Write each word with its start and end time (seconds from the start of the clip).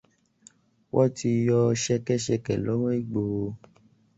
Wọ́n 0.93 1.07
ti 1.17 1.29
yọ 1.47 1.59
ṣẹ́kẹ́-ṣẹkẹ̀ 1.81 2.57
lọ́wọ́ 2.65 2.91
Ìgbòho. 2.99 3.45